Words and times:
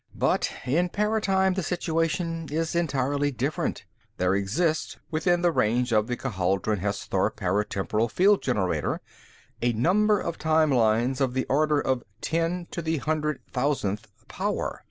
"But 0.15 0.51
in 0.65 0.89
paratime, 0.89 1.53
the 1.53 1.61
situation 1.61 2.47
is 2.51 2.73
entirely 2.73 3.29
different. 3.29 3.85
There 4.17 4.33
exist, 4.33 4.97
within 5.11 5.43
the 5.43 5.51
range 5.51 5.93
of 5.93 6.07
the 6.07 6.17
Ghaldron 6.17 6.79
Hesthor 6.79 7.29
paratemporal 7.29 8.09
field 8.09 8.41
generator, 8.41 8.99
a 9.61 9.73
number 9.73 10.19
of 10.19 10.39
time 10.39 10.71
lines 10.71 11.21
of 11.21 11.35
the 11.35 11.45
order 11.45 11.79
of 11.79 12.01
ten 12.19 12.65
to 12.71 12.81
the 12.81 12.97
hundred 12.97 13.41
thousandth 13.51 14.07
power. 14.27 14.79